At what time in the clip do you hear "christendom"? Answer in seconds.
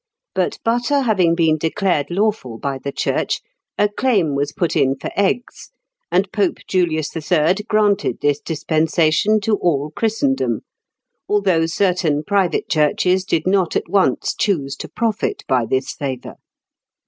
9.95-10.61